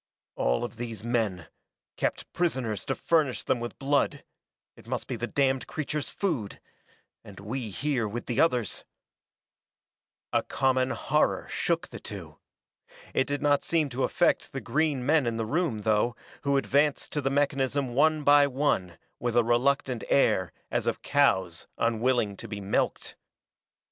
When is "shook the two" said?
11.51-12.39